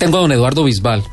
[0.00, 1.04] Tengo a don Eduardo Bisbal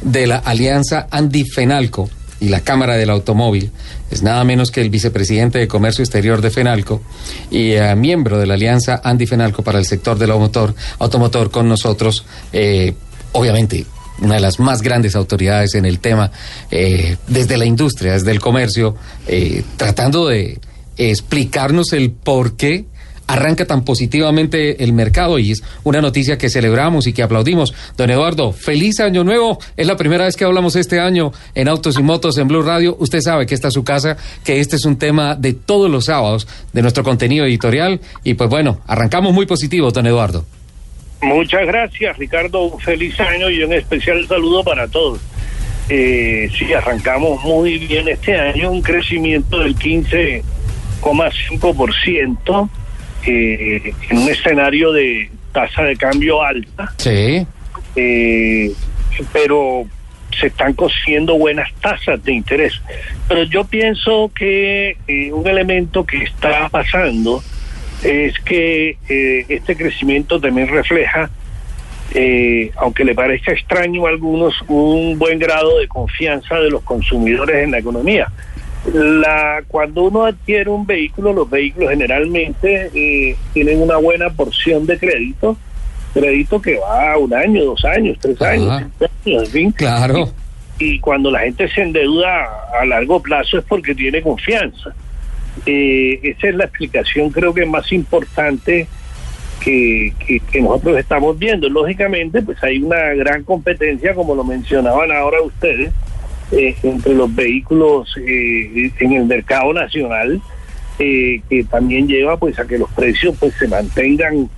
[0.00, 2.08] de la Alianza Andy-Fenalco
[2.40, 3.70] y la Cámara del Automóvil.
[4.10, 7.02] Es nada menos que el vicepresidente de Comercio Exterior de Fenalco
[7.50, 12.24] y eh, miembro de la Alianza Andy-Fenalco para el sector del automotor, automotor con nosotros.
[12.50, 12.94] Eh,
[13.32, 13.84] obviamente,
[14.22, 16.30] una de las más grandes autoridades en el tema,
[16.70, 18.96] eh, desde la industria, desde el comercio,
[19.76, 20.58] tratando de
[20.96, 22.86] explicarnos el por qué
[23.26, 27.72] arranca tan positivamente el mercado y es una noticia que celebramos y que aplaudimos.
[27.96, 29.58] Don Eduardo, feliz año nuevo.
[29.76, 32.96] Es la primera vez que hablamos este año en Autos y Motos en Blue Radio.
[32.98, 36.04] Usted sabe que esta es su casa, que este es un tema de todos los
[36.06, 40.44] sábados de nuestro contenido editorial y pues bueno, arrancamos muy positivo, don Eduardo.
[41.22, 42.64] Muchas gracias, Ricardo.
[42.64, 45.20] Un feliz año y un especial saludo para todos.
[45.88, 52.70] Eh, sí, arrancamos muy bien este año, un crecimiento del 15,5%
[53.26, 56.92] eh, en un escenario de tasa de cambio alta.
[56.98, 57.46] Sí.
[57.96, 58.72] Eh,
[59.32, 59.86] pero
[60.38, 62.80] se están consiguiendo buenas tasas de interés.
[63.28, 67.42] Pero yo pienso que eh, un elemento que está pasando
[68.02, 71.30] es que eh, este crecimiento también refleja,
[72.76, 77.70] aunque le parezca extraño a algunos, un buen grado de confianza de los consumidores en
[77.70, 78.30] la economía
[78.92, 84.98] la cuando uno adquiere un vehículo, los vehículos generalmente eh, tienen una buena porción de
[84.98, 85.56] crédito,
[86.12, 88.82] crédito que va a un año, dos años, tres años,
[89.24, 89.70] en fin.
[89.72, 90.28] Claro.
[90.78, 92.46] Y, cuando la gente se endeuda
[92.78, 94.92] a largo plazo es porque tiene confianza.
[95.64, 98.88] Eh, esa es la explicación creo que más importante
[99.60, 100.12] que,
[100.50, 101.68] que, nosotros estamos viendo.
[101.68, 105.92] Lógicamente, pues hay una gran competencia, como lo mencionaban ahora ustedes,
[106.52, 110.40] eh, entre los vehículos eh, en el mercado nacional
[110.98, 114.48] eh, que también lleva pues a que los precios pues se mantengan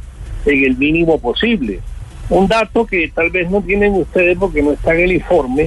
[0.44, 1.80] en el mínimo posible.
[2.28, 5.66] Un dato que tal vez no tienen ustedes porque no está en el informe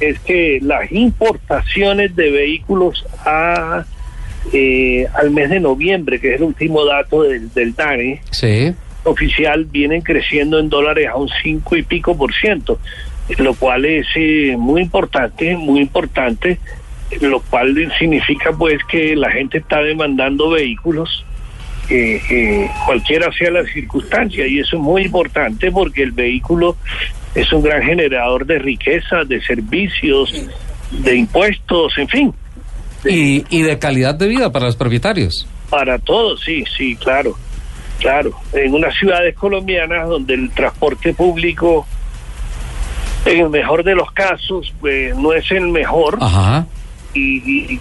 [0.00, 3.84] es que las importaciones de vehículos a
[5.14, 8.22] al mes de noviembre que es el último dato del, del DANE
[9.04, 12.78] oficial vienen creciendo en dólares a un cinco y pico por ciento
[13.36, 16.58] lo cual es eh, muy importante, muy importante,
[17.20, 21.24] lo cual significa pues que la gente está demandando vehículos,
[21.90, 26.76] eh, eh, cualquiera sea la circunstancia, y eso es muy importante porque el vehículo
[27.34, 30.32] es un gran generador de riqueza, de servicios,
[30.90, 32.34] de impuestos, en fin.
[33.04, 35.46] Y, y de calidad de vida para los propietarios.
[35.70, 37.36] Para todos, sí, sí, claro,
[38.00, 38.32] claro.
[38.52, 41.86] En unas ciudades colombianas donde el transporte público
[43.32, 46.18] en el mejor de los casos, pues no es el mejor
[47.14, 47.80] Y,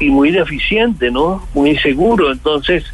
[0.00, 1.46] y, muy deficiente, ¿no?
[1.54, 2.30] Muy inseguro.
[2.30, 2.84] Entonces,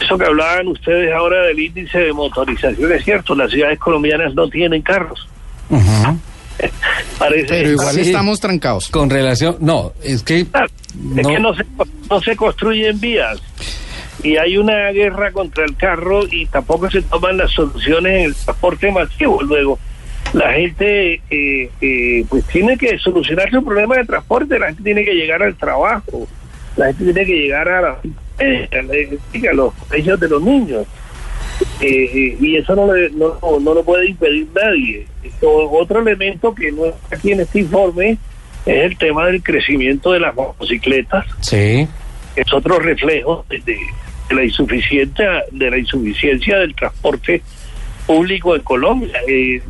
[0.00, 4.48] eso que hablaban ustedes ahora del índice de motorización es cierto, las ciudades colombianas no
[4.48, 5.26] tienen carros.
[7.18, 8.88] Parece Pero igual estamos trancados.
[8.88, 10.46] Con relación, no, es que...
[10.94, 11.20] no...
[11.20, 11.64] Es que no se,
[12.10, 13.40] no se construyen vías
[14.22, 18.34] y hay una guerra contra el carro y tampoco se toman las soluciones en el
[18.34, 19.42] transporte masivo.
[19.42, 19.78] Luego,
[20.32, 25.04] la gente eh, eh, pues tiene que solucionar su problema de transporte, la gente tiene
[25.04, 26.26] que llegar al trabajo,
[26.76, 30.86] la gente tiene que llegar a, la, a los de los niños.
[31.80, 35.06] Eh, y eso no, no, no, lo puede impedir nadie.
[35.40, 38.18] Otro elemento que no está aquí en este informe
[38.66, 41.24] es el tema del crecimiento de las motocicletas.
[41.40, 41.88] Sí.
[42.34, 43.78] Es otro reflejo de, de
[44.34, 47.42] la insuficiencia de la insuficiencia del transporte
[48.06, 49.20] público en Colombia.
[49.28, 49.60] Eh,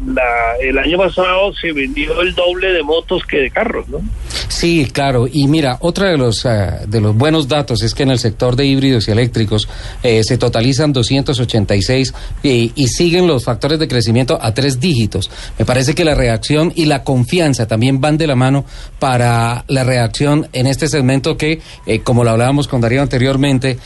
[0.61, 4.01] el año pasado se vendió el doble de motos que de carros, ¿no?
[4.49, 5.27] Sí, claro.
[5.31, 8.57] Y mira, otro de los, eh, de los buenos datos es que en el sector
[8.57, 9.69] de híbridos y eléctricos
[10.03, 15.31] eh, se totalizan 286 y, y siguen los factores de crecimiento a tres dígitos.
[15.59, 18.65] Me parece que la reacción y la confianza también van de la mano
[18.99, 21.61] para la reacción en este segmento que,
[22.05, 23.79] como lo hablábamos con Darío anteriormente,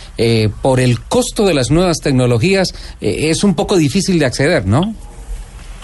[0.62, 4.94] por el costo de las nuevas tecnologías es un poco difícil de acceder ¿no?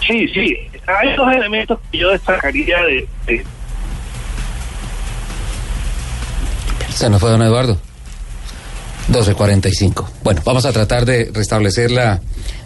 [0.05, 0.57] Sí, sí.
[0.87, 3.45] Hay dos elementos que yo destacaría de...
[6.97, 7.77] Se nos fue don Eduardo.
[9.11, 10.07] 12.45.
[10.23, 12.19] Bueno, vamos a tratar de restablecer la,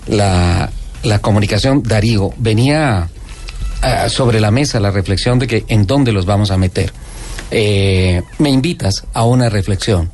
[0.07, 0.71] la,
[1.03, 1.83] la comunicación.
[1.83, 3.09] Darío, venía
[3.81, 6.93] ah, sobre la mesa la reflexión de que en dónde los vamos a meter.
[7.51, 10.09] Eh, me invitas a una reflexión.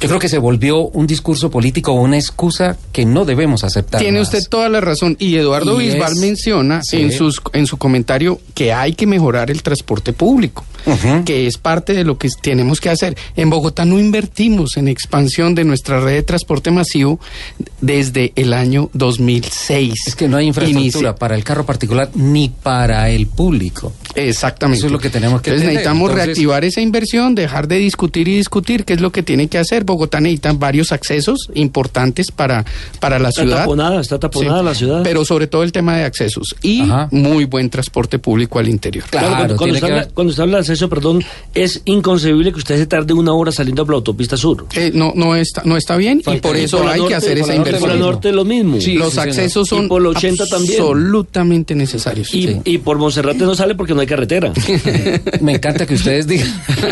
[0.00, 4.00] Yo creo que se volvió un discurso político o una excusa que no debemos aceptar.
[4.00, 4.28] Tiene más.
[4.28, 5.16] usted toda la razón.
[5.18, 7.00] Y Eduardo Y Bisbal es- menciona Sí.
[7.00, 11.24] en, sus, en su comentario que hay que mejorar el transporte público, Ujú.
[11.24, 13.16] que es parte de lo que tenemos que hacer.
[13.36, 17.20] En Bogotá no invertimos en expansión de nuestra red de transporte masivo
[17.80, 19.94] desde el año 2006.
[20.06, 23.92] Es que no hay infraestructura para el carro particular ni para el público.
[24.14, 24.78] Exactamente.
[24.78, 25.74] Eso es lo que tenemos que Entonces entender.
[25.84, 29.48] necesitamos Entonces- reactivar esa inversión, dejar de discutir y discutir qué es lo que tiene
[29.48, 29.84] que hacer.
[29.84, 32.64] Bogotá necesita varios accesos importantes para,
[33.00, 33.58] para la Está ciudad.
[33.60, 35.00] taponada, está taponada Sí, la ciudad.
[35.02, 37.08] Pero sobre todo el tema de accesos y Ajá.
[37.10, 39.04] muy buen transporte público al interior.
[39.10, 41.24] Claro, cuando, cuando tiene se que habla, haber- cuando se habla de acceso, perdón,
[41.54, 44.66] es inconcebible que usted se tarde una hora saliendo por la autopista sur.
[44.74, 47.38] Eh, no, no, está, no está bien y por eso por hay norte, que hacer
[47.38, 48.00] esa norte, Por la inversión.
[48.00, 48.80] norte lo mismo.
[48.80, 50.80] Sí, Los accesos Y son por la 80 también.
[50.80, 52.34] absolutamente necesarios.
[52.34, 52.60] Y, Sí.
[52.64, 54.52] y por Monserrate no sale porque no hay carretera.
[55.40, 56.48] Me encanta que ustedes digan.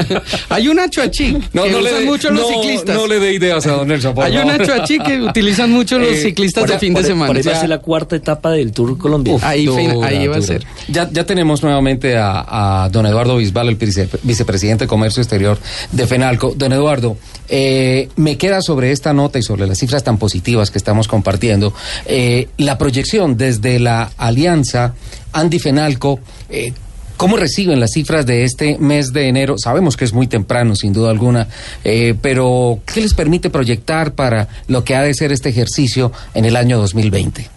[0.48, 2.96] Hay un chuachi que usan dé- mucho los no- ciclistas.
[2.96, 4.14] No le dé ideas a don Nelson.
[4.14, 4.54] por Hay favor.
[4.54, 7.26] una chuachi que utilizan mucho los Eh, ciclistas por- de fin por, de semana.
[7.28, 9.36] por ahí va a ser la cuarta etapa del Tour colombiano.
[9.36, 10.64] Uf, Ahí fin- dura, ahí va a ser.
[10.88, 15.58] Ya, ya tenemos nuevamente a, a don Eduardo Bisbal, el vice- vicepresidente de Comercio Exterior
[15.92, 16.54] de FENALCO.
[16.56, 17.16] Don Eduardo,
[17.48, 21.72] eh, me queda sobre esta nota y sobre las cifras tan positivas que estamos compartiendo,
[22.06, 24.94] eh, la proyección desde la alianza
[25.32, 26.18] Andy-FENALCO.
[26.50, 26.72] eh,
[27.16, 29.56] ¿Cómo reciben las cifras de este mes de enero?
[29.58, 31.48] Sabemos que es muy temprano, sin duda alguna,
[31.84, 36.44] eh, pero ¿qué les permite proyectar para lo que ha de ser este ejercicio en
[36.44, 37.48] el año 2020?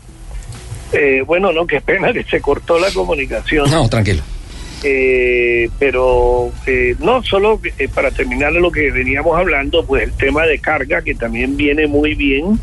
[0.92, 3.70] Eh, bueno, no, qué pena que se cortó la comunicación.
[3.70, 4.24] No, tranquilo.
[4.82, 10.46] Eh, pero eh, no, solo eh, para terminar lo que veníamos hablando, pues el tema
[10.46, 12.60] de carga, que también viene muy bien,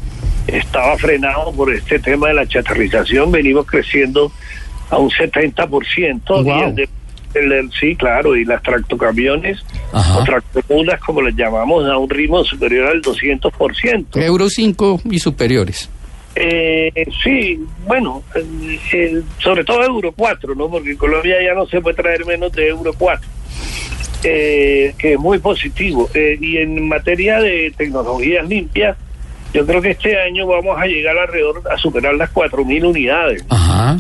[0.47, 4.33] estaba frenado por este tema de la chatarrización, venimos creciendo
[4.91, 6.43] a un 70%.
[6.45, 6.65] Wow.
[6.69, 6.89] el de-
[7.35, 9.59] el sí, claro, y las tractocamiones
[9.93, 10.19] Ajá.
[10.21, 14.19] o tractomulas, como les llamamos, a un ritmo superior al 200%.
[14.23, 15.91] Euro 5 y superiores.
[16.35, 16.91] Eh,
[17.23, 20.69] sí, bueno, eh, eh, sobre todo Euro 4, ¿no?
[20.71, 23.29] Porque en Colombia ya no se puede traer menos de Euro 4,
[24.25, 26.09] eh, que es muy positivo.
[26.15, 28.97] Eh, y en materia de tecnologías limpias,
[29.53, 33.99] yo creo que este año vamos a llegar alrededor a superar las 4.000 unidades, Ajá.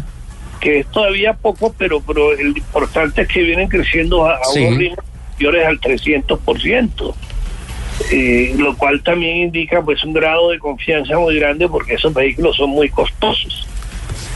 [0.61, 4.61] Que es todavía poco, pero, pero el importante es que vienen creciendo a, a Sí.
[4.65, 7.15] unos ritmos superiores al 300%.
[8.13, 12.55] Eh, lo cual también indica pues un grado de confianza muy grande porque esos vehículos
[12.57, 13.67] son muy costosos.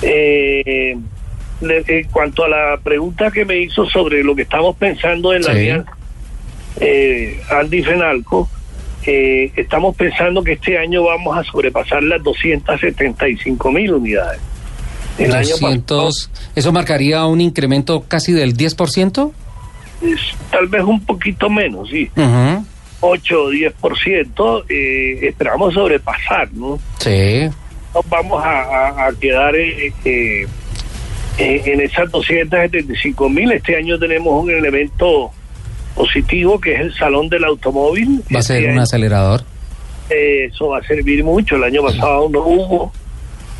[0.02, 0.96] Eh,
[1.62, 5.52] en cuanto a la pregunta que me hizo sobre lo que estamos pensando en la
[5.52, 5.58] Sí.
[5.58, 5.92] alianza
[6.80, 8.48] eh, Andy Fenalco,
[9.04, 14.40] eh, estamos pensando que este año vamos a sobrepasar las 275 mil unidades.
[15.24, 19.32] El año pasado 200, ¿Eso marcaría un incremento casi del 10%?
[20.02, 20.18] es
[20.50, 22.64] tal vez un poquito menos, sí, Ujú.
[23.00, 26.78] 8 o 10%, eh, esperamos sobrepasar, ¿no?
[26.98, 27.48] Sí.
[27.94, 30.46] nos vamos a, a- a quedar eh, eh,
[31.38, 33.50] eh, en esas 275 mil.
[33.52, 35.30] Este año tenemos un elemento
[35.94, 38.22] positivo que es el Salón del Automóvil.
[38.32, 39.42] Va a Este ser un año, acelerador.
[40.08, 41.56] eso va a servir mucho.
[41.56, 42.92] El año pasado no hubo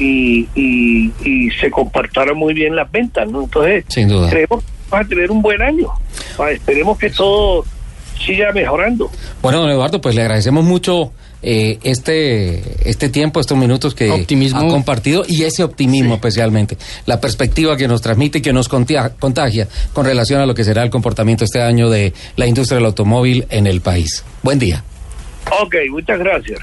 [0.01, 3.45] y, y, y se compartieron muy bien las ventas, ¿no?
[3.45, 4.29] Entonces, Sin duda.
[4.31, 5.89] creemos que vamos a tener un buen año.
[6.39, 7.65] Ah, Esperemos que todo
[8.27, 9.11] siga mejorando.
[9.43, 11.13] Bueno, don Eduardo, pues le agradecemos mucho
[11.43, 14.59] eh, este, este tiempo, estos minutos que Optimismo.
[14.61, 16.77] ha compartido y ese optimismo especialmente,
[17.07, 20.65] la perspectiva que nos transmite y que nos contia- contagia con relación a lo que
[20.65, 24.23] será el comportamiento este año de la industria del automóvil en el país.
[24.43, 24.85] Buen día.
[25.63, 26.59] Ok, muchas gracias.